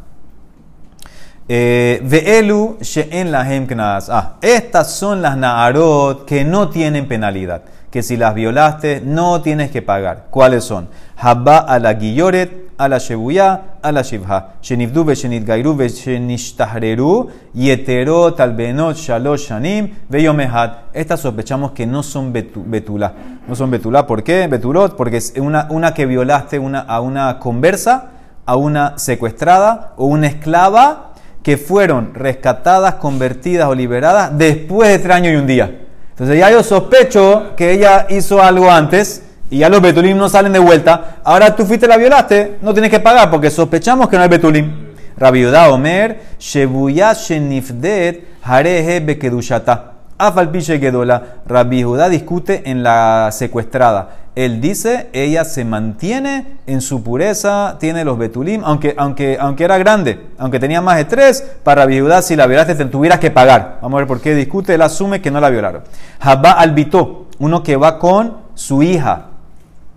[1.49, 4.11] Eh, Ve'elu she'en lahem knas.
[4.11, 7.63] Ah, estas son las na'arot que no tienen penalidad.
[7.91, 10.27] Que si las violaste, no tienes que pagar.
[10.31, 10.89] ¿Cuáles son?
[11.17, 14.55] Habba a la guilloret, a la shebuyá, a la shivha.
[14.61, 20.79] Shenivdu veshenit gairu veshenishtahreru, yeterot albenot shalosh shanim, veyomehat.
[20.93, 23.13] Estas sospechamos que no son betu- betulá.
[23.47, 24.07] No son betulá.
[24.07, 24.49] ¿Por qué?
[24.49, 28.11] Betulot, porque es una, una que violaste una, a una conversa,
[28.45, 31.13] a una secuestrada o una esclava
[31.47, 35.79] que fueron rescatadas, convertidas o liberadas después de tres años y un día.
[36.11, 40.53] Entonces ya yo sospecho que ella hizo algo antes y ya los betulim no salen
[40.53, 41.19] de vuelta.
[41.23, 44.87] Ahora tú fuiste la violaste, no tienes que pagar porque sospechamos que no es betulim.
[45.17, 49.93] Rabiudá Omer, Shebuya Shenifdet, Harehe Bekedushata.
[50.19, 51.23] Afalpiche Gedola.
[51.47, 54.26] Rabbi Judá discute en la secuestrada.
[54.37, 59.79] Él dice, ella se mantiene en su pureza, tiene los betulim, aunque, aunque, aunque era
[59.79, 63.79] grande, aunque tenía más de tres, para Judá si la violaste te tuvieras que pagar.
[63.81, 65.85] Vamos a ver por qué discute, él asume que no la violaron.
[66.21, 69.29] Habba albitó, uno que va con su hija,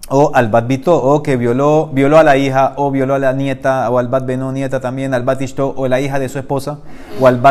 [0.08, 0.50] o al
[0.86, 4.10] o que violó, violó a la hija, o violó a la nieta, o al
[4.54, 5.26] nieta también, al
[5.58, 6.80] o la hija de su esposa,
[7.20, 7.42] o al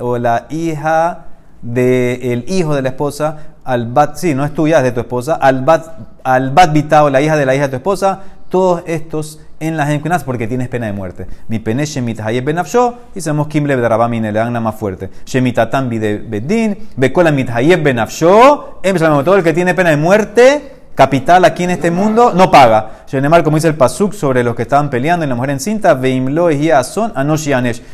[0.00, 1.26] o la hija
[1.62, 5.34] del hijo de la esposa, al bat, sí, no es tuya, es de tu esposa,
[5.34, 5.86] al bat,
[6.24, 9.76] al bat bita, o la hija de la hija de tu esposa, todos estos en
[9.76, 11.26] las encunas porque tienes pena de muerte.
[11.48, 15.10] Mi pene shemit hayeb benafsho, y sabemos kimle bedarabamine, le dan la más fuerte.
[15.26, 20.72] Shemitatam bide bedin, bekola mit hayeb benafsho, em todo el que tiene pena de muerte,
[20.94, 23.04] capital aquí en este mundo, no paga.
[23.06, 26.48] Shenemar, como dice el Pasuk sobre los que estaban peleando en la mujer encinta, veimlo
[26.82, 27.12] son.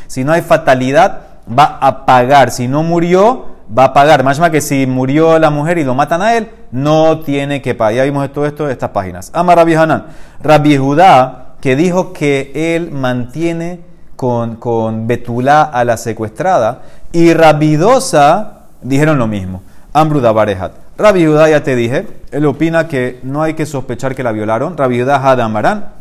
[0.07, 2.51] Si no hay fatalidad, va a pagar.
[2.51, 4.23] Si no murió, va a pagar.
[4.23, 7.95] Más que si murió la mujer y lo matan a él, no tiene que pagar.
[7.95, 9.31] Ya vimos todo esto en estas páginas.
[9.33, 10.05] Ama Rabbi Hanan.
[10.41, 13.81] Rabbi Judá, que dijo que él mantiene
[14.15, 19.61] con, con Betulá a la secuestrada, y Rabidosa dijeron lo mismo.
[19.93, 20.73] Ambruda Barehat.
[20.97, 24.75] Rabbi Judá, ya te dije, él opina que no hay que sospechar que la violaron.
[24.75, 25.97] Rabbi Judá Hadamarán.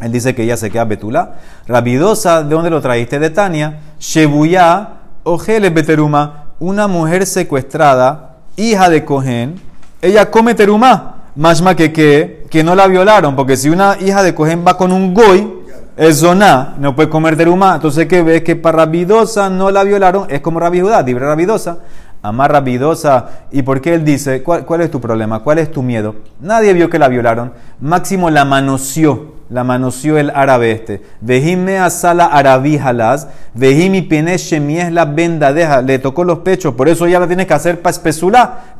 [0.00, 1.34] Él dice que ella se queda betula.
[1.66, 3.18] Rabidosa, ¿de dónde lo trajiste?
[3.18, 3.80] De Tania.
[3.98, 4.88] Shebuya,
[5.24, 6.44] ojele beteruma.
[6.60, 9.58] Una mujer secuestrada, hija de Cohen,
[10.02, 11.16] ella come teruma.
[11.34, 14.92] Mashma que, que, que no la violaron, porque si una hija de Cohen va con
[14.92, 15.50] un goy,
[15.96, 17.76] es zona, no puede comer teruma.
[17.76, 20.26] Entonces, que ves que para Rabidosa no la violaron?
[20.28, 21.78] Es como Rabi Judá, libre Rabidosa.
[22.20, 23.46] Amar Rabidosa.
[23.50, 24.42] ¿Y por qué él dice?
[24.42, 25.40] ¿cuál, ¿Cuál es tu problema?
[25.40, 26.16] ¿Cuál es tu miedo?
[26.40, 27.54] Nadie vio que la violaron.
[27.80, 29.39] Máximo la manoseó.
[29.50, 31.02] La manoseó el árabe este.
[31.20, 33.26] Vejime a sala arabí jalaz.
[33.52, 35.82] Vejimi shemies la vendadeja.
[35.82, 36.74] Le tocó los pechos.
[36.74, 38.76] Por eso ya la tienes que hacer para espesula.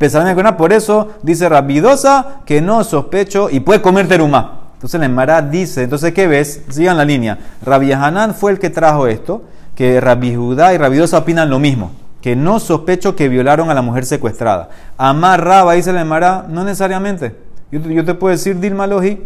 [0.56, 4.60] Por eso dice Rabidosa que no sospecho y puede comer teruma.
[4.74, 6.62] Entonces la Emara dice, entonces ¿qué ves?
[6.70, 7.36] Sigan la línea.
[7.62, 9.42] Rabbi Hanan fue el que trajo esto,
[9.74, 11.90] que Rabbi Judá y Rabidosa opinan lo mismo,
[12.22, 14.70] que no sospecho que violaron a la mujer secuestrada.
[14.96, 17.36] Amar Raba, dice la Emara, no necesariamente.
[17.70, 19.22] Yo, te- puedo decir, Dilma Logi,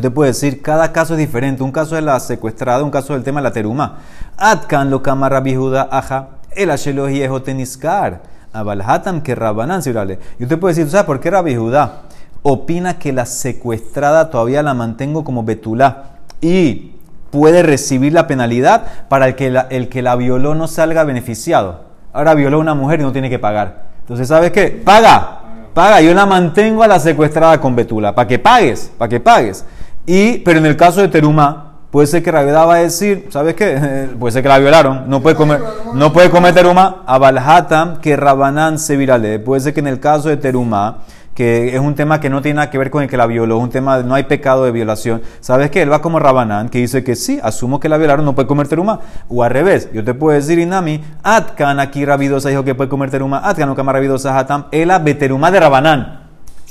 [0.00, 1.62] te puedo decir, cada caso es diferente.
[1.62, 3.98] Un caso es la secuestrada, un caso es el tema de la teruma.
[4.36, 8.22] Atkan lo kama Rabbi Judá aja, el ashelohi es oteniskar.
[8.52, 10.18] Abalhatam que Rabanán, si orale.
[10.38, 12.02] Yo te puedo decir, ¿tú sabes por qué Rabbi Judá
[12.42, 16.04] opina que la secuestrada todavía la mantengo como betulá
[16.40, 16.92] y
[17.30, 21.84] puede recibir la penalidad para el que la, el que la violó no salga beneficiado?
[22.12, 23.86] Ahora violó a una mujer y no tiene que pagar.
[24.00, 24.68] Entonces, ¿sabes qué?
[24.84, 25.40] Paga,
[25.72, 26.00] paga.
[26.00, 29.64] Yo la mantengo a la secuestrada con betula, para que pagues, para que pagues.
[30.06, 33.54] Y, pero en el caso de Teruma, puede ser que Rabiudá va a decir, ¿sabes
[33.54, 34.08] qué?
[34.18, 35.60] puede ser que la violaron, no puede comer,
[35.94, 37.04] no puede comer Teruma.
[37.06, 39.38] A que Rabanán se virale.
[39.38, 40.98] Puede ser que en el caso de Teruma,
[41.34, 43.58] que es un tema que no tiene nada que ver con el que la violó,
[43.58, 45.22] un tema, no hay pecado de violación.
[45.40, 45.82] ¿Sabes qué?
[45.82, 48.68] Él va como Rabanán, que dice que sí, asumo que la violaron, no puede comer
[48.68, 49.00] teruma.
[49.28, 53.10] O al revés, yo te puedo decir, Inami, Atkan aquí Rabidosa dijo que puede comer
[53.10, 56.23] teruma, Atkan no Rabidosa Hatam, ela beteruma de Rabanán.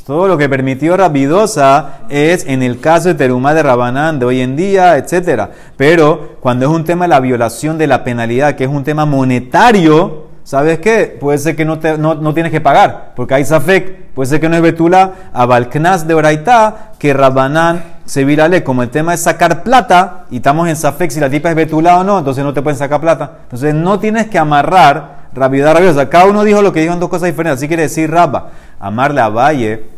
[0.05, 4.41] Todo lo que permitió Rabidosa es en el caso de Teruma de Rabanán de hoy
[4.41, 5.51] en día, etcétera.
[5.77, 9.05] Pero cuando es un tema de la violación de la penalidad, que es un tema
[9.05, 11.17] monetario, ¿sabes qué?
[11.19, 14.41] Puede ser que no, te- no, no tienes que pagar, porque hay Safek, puede ser
[14.41, 19.13] que no es Betula, a Balknas de Oraitá, que Rabanán se virale, como el tema
[19.13, 22.43] es sacar plata, y estamos en Safek si la tipa es Betula o no, entonces
[22.43, 23.37] no te pueden sacar plata.
[23.43, 26.09] Entonces no tienes que amarrar Rabiudá Rabiosa.
[26.09, 28.49] Cada uno dijo lo que dijo en dos cosas diferentes, así quiere decir Rabba,
[28.81, 29.92] amarle a Valle.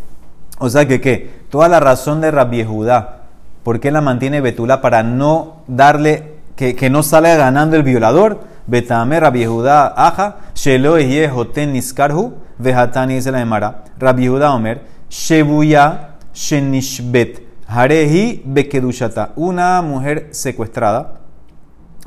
[0.57, 1.45] O sea que, ¿qué?
[1.49, 2.65] Toda la razón de Rabbi
[3.63, 8.39] ¿por qué la mantiene Betula para no darle, que, que no salga ganando el violador?
[8.67, 13.83] Betame Rabbi aja, shelo yehoten niskarhu, vehatani dice la Emara.
[13.99, 19.31] Rabbi Omer, shebuya shenishbet, harehi bekedushata.
[19.35, 21.19] Una mujer secuestrada,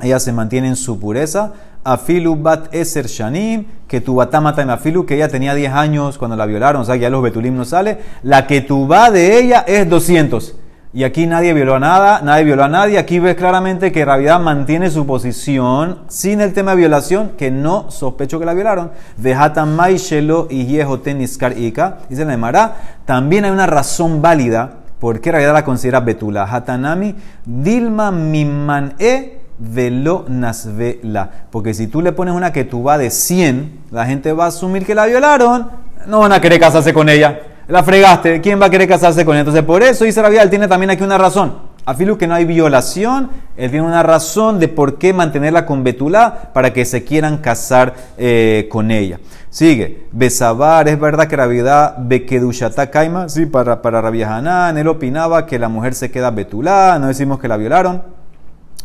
[0.01, 1.53] ella se mantiene en su pureza.
[1.83, 6.35] Afilu bat eser shanim, que tu batamata en afilu, que ella tenía 10 años cuando
[6.35, 7.99] la violaron, o sea que ya los betulim no sale.
[8.23, 10.55] La que tu va de ella es 200.
[10.91, 12.97] Y aquí nadie violó a nada, nadie violó a nadie.
[12.97, 17.91] Aquí ves claramente que Rabiedad mantiene su posición sin el tema de violación, que no
[17.91, 18.91] sospecho que la violaron.
[19.17, 21.97] Vejatamai shelo y yehoten ika.
[22.09, 26.43] Dice la Emara, también hay una razón válida por qué Rabiedad la considera betula.
[26.43, 31.29] Hatanami dilma miman e velo nasvela.
[31.51, 34.47] Porque si tú le pones una que tú va de 100, la gente va a
[34.47, 35.69] asumir que la violaron,
[36.07, 37.39] no van a querer casarse con ella.
[37.67, 39.41] La fregaste, ¿quién va a querer casarse con ella?
[39.41, 41.69] Entonces, por eso él tiene también aquí una razón.
[41.85, 46.51] Afilu que no hay violación, él tiene una razón de por qué mantenerla con Betulá
[46.53, 49.19] para que se quieran casar eh, con ella.
[49.49, 55.45] Sigue, Besabar, es verdad que Rabiedad Bekedushata Kaima, sí, para, para Rabia Hanan, él opinaba
[55.45, 58.18] que la mujer se queda Betulá, no decimos que la violaron.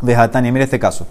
[0.02, 1.06] Vejatani, mira este caso.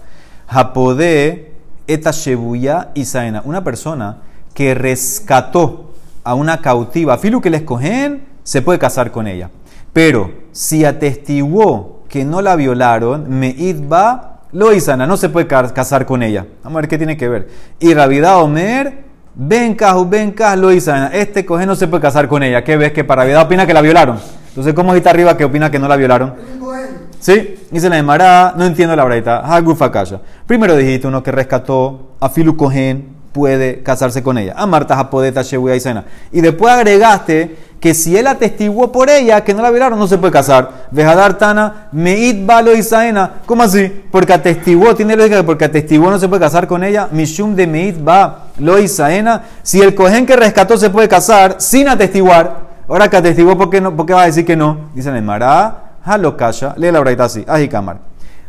[0.48, 1.52] Japodé
[1.86, 3.42] eta shebuya isaena.
[3.44, 4.18] Una persona
[4.54, 5.90] que rescató
[6.22, 9.50] a una cautiva, filu que le escogen, se puede casar con ella.
[9.92, 16.06] Pero si atestiguó que no la violaron, meidba lo isana, no se puede ca- casar
[16.06, 16.46] con ella.
[16.62, 17.48] Vamos a ver qué tiene que ver.
[17.80, 20.08] Y Ravidá Omer, ven cajo,
[20.56, 21.08] lo isana.
[21.08, 22.62] Este coge no se puede casar con ella.
[22.62, 22.92] ¿Qué ves?
[22.92, 24.18] Que para Ravidá opina que la violaron.
[24.48, 26.34] Entonces, ¿cómo está arriba que opina que no la violaron?
[27.24, 29.42] Sí, dice la no entiendo la braita.
[30.46, 34.52] Primero dijiste uno que rescató a Filu Cohen, puede casarse con ella.
[34.58, 36.04] A Marta Japodeta Shebuya Isena.
[36.32, 40.18] Y después agregaste que si él atestiguó por ella que no la violaron, no se
[40.18, 40.88] puede casar.
[40.90, 43.36] Vejadar Tana, Meit Balo Isaena.
[43.46, 43.90] ¿Cómo así?
[44.10, 47.08] Porque atestiguó, tiene lógica que porque atestiguó no se puede casar con ella.
[47.10, 49.44] Mishum de Meit Ba Lo Isaena.
[49.62, 52.54] Si el Cohen que rescató se puede casar sin atestiguar,
[52.86, 54.90] ahora que atestiguó, ¿por qué, no, por qué va a decir que no?
[54.94, 55.83] Dice la Emara.
[56.04, 57.98] Halokasha, lee la braita así, ajikamar.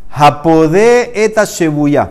[0.09, 2.09] Japode eta shebuya,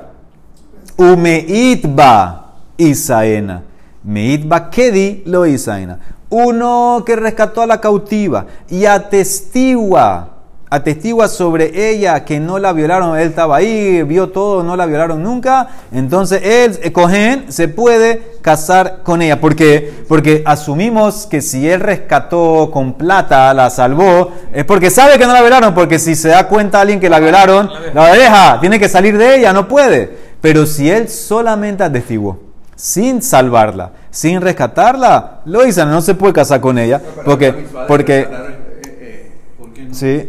[0.98, 2.44] umeitba
[2.76, 3.62] isaena.
[4.04, 5.98] Meitba kedi lo isaena.
[6.30, 10.34] Uno que rescató a la cautiva y atestigua
[10.74, 15.22] atestigua sobre ella que no la violaron, él estaba ahí, vio todo, no la violaron
[15.22, 19.40] nunca, entonces él, eh, Cohen, se puede casar con ella.
[19.40, 20.04] ¿Por qué?
[20.08, 25.32] Porque asumimos que si él rescató con plata, la salvó, es porque sabe que no
[25.32, 28.88] la violaron, porque si se da cuenta alguien que la violaron, la deja, tiene que
[28.88, 30.24] salir de ella, no puede.
[30.40, 32.38] Pero si él solamente atestiguó,
[32.76, 37.52] sin salvarla, sin rescatarla, lo hizo, no se puede casar con ella, porque,
[37.88, 39.94] porque, rescatar, eh, eh, ¿Por qué no?
[39.94, 40.28] sí,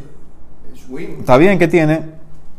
[0.97, 2.01] Está bien que tiene,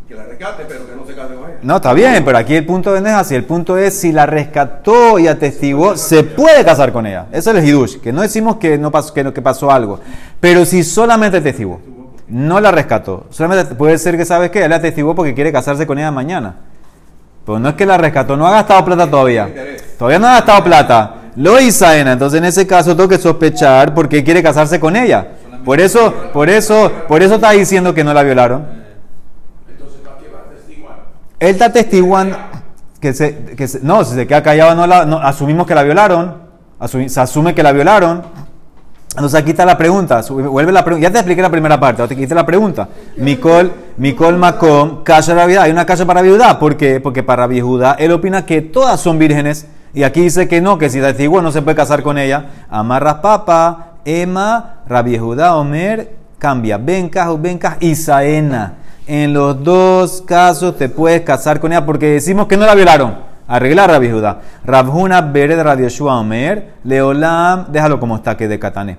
[0.09, 1.59] que la rescate, pero que no se case con ella.
[1.63, 3.35] No, está bien, pero aquí el punto no es así.
[3.35, 7.27] El punto es si la rescató y atestiguó, se puede casar con ella.
[7.33, 9.99] Eso es el hidush, que no decimos que no pasó, que, pasó algo.
[10.39, 11.81] Pero si solamente atestiguó,
[12.29, 15.87] no la rescató, solamente puede ser que sabes que él la atestiguó porque quiere casarse
[15.87, 16.55] con ella mañana.
[17.45, 19.49] Pero no es que la rescató, no ha gastado plata todavía.
[19.99, 21.15] Todavía no ha gastado plata.
[21.37, 25.27] Lo Isaena, entonces en ese caso tengo que sospechar porque quiere casarse con ella.
[25.67, 28.65] Por eso, por eso, por eso está diciendo que no la violaron.
[29.69, 30.97] Entonces, ¿para qué va a testiguar?
[31.41, 32.39] Él está testiguando
[33.01, 35.83] que se, que se- no, si se queda callado, no la, no, asumimos que la
[35.83, 36.37] violaron,
[37.09, 38.23] se asume que la violaron.
[39.11, 42.09] Entonces aquí está la pregunta, vuelve la pregunta, ya te expliqué la primera parte, ahora
[42.11, 42.89] te quité la pregunta.
[43.17, 47.01] Mikol, Mikol Macom, Kasha Rabiudá, hay una casa para viuda, ¿por qué?
[47.01, 50.91] Porque para viuda él opina que todas son vírgenes, y aquí dice que no, que
[50.91, 52.51] si testiguó no se puede casar con ella.
[52.69, 58.75] Amarras papa, Emma, Rabbi Judá, Omer, cambia, Bencaj, Bencaj, Isaena.
[59.07, 63.17] En los dos casos te puedes casar con ella porque decimos que no la violaron.
[63.49, 64.41] Arreglar Rabbi Judá.
[64.65, 68.97] Rabhuna Bered Radio Yoshua Omer, Leolam, déjalo como está, que de Katané.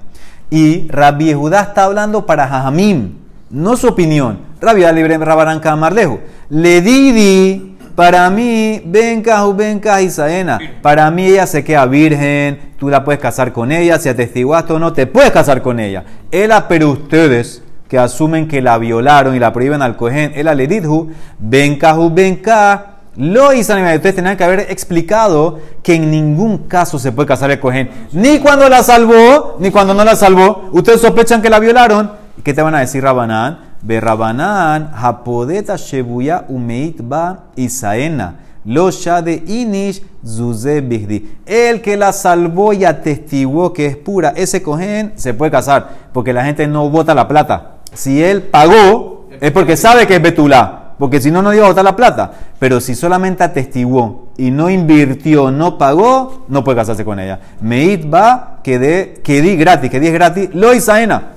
[0.50, 3.16] Y Rabbi Judá está hablando para Jajamim,
[3.50, 4.40] no su opinión.
[4.60, 6.20] Rabbi libre Rabarán Kamarlejo.
[6.50, 10.60] Le didi, para mí, venca venca Isaena.
[10.84, 14.78] Para mí ella se queda virgen, tú la puedes casar con ella, si atestiguaste o
[14.78, 16.04] no, te puedes casar con ella.
[16.30, 20.68] Ela, pero ustedes que asumen que la violaron y la prohíben al cohen, ela le
[20.68, 22.98] didhu, venca venca.
[23.16, 27.60] Lo Isaena, ustedes tenían que haber explicado que en ningún caso se puede casar el
[27.60, 30.70] cohen, ni cuando la salvó, ni cuando no la salvó.
[30.72, 32.12] Ustedes sospechan que la violaron.
[32.44, 33.67] ¿Qué te van a decir, Rabanán?
[33.82, 38.36] Berrabanán, Hapodeta Shebuya Umeit Ba Isaena,
[38.66, 41.38] Lo de Inish Zuze Bigdi.
[41.46, 46.34] El que la salvó y atestiguó que es pura, ese cohen se puede casar, porque
[46.34, 47.78] la gente no vota la plata.
[47.94, 50.84] Si él pagó, es porque sabe que es Betulá.
[50.98, 52.32] Porque si no, no iba a botar la plata.
[52.58, 57.40] Pero si solamente atestiguó y no invirtió, no pagó, no puede casarse con ella.
[57.62, 61.37] Meit va, que di gratis, que di gratis, lo Isaena.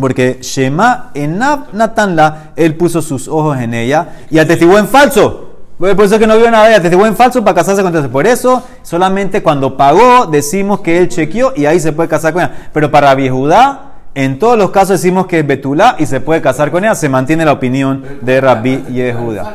[0.00, 5.48] Porque Shema Enab Natanla, él puso sus ojos en ella y atestiguó en falso.
[5.78, 8.08] Por eso es que no vio nada, ella atestiguó en falso para casarse con ella.
[8.08, 12.42] Por eso, solamente cuando pagó, decimos que él chequeó y ahí se puede casar con
[12.42, 12.52] ella.
[12.72, 13.80] Pero para Viejudá,
[14.14, 16.94] en todos los casos decimos que es Betulá y se puede casar con ella.
[16.94, 19.54] Se mantiene la opinión de Rabbi Yehuda.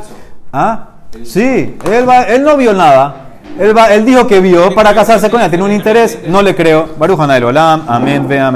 [0.51, 0.89] ¿Ah?
[1.23, 3.23] Sí, él, va- él no vio nada.
[3.57, 5.49] Él, va- él dijo que vio para casarse con ella.
[5.49, 6.89] Tiene un interés, no le creo.
[6.99, 7.83] Baruch Olam.
[7.87, 8.27] Amén.
[8.27, 8.53] Ve, amén.